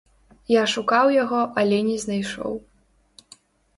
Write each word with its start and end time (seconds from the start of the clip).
Я 0.51 0.61
шукаў 0.75 1.11
яго, 1.23 1.41
але 1.65 1.77
не 1.91 1.97
знайшоў. 2.07 2.53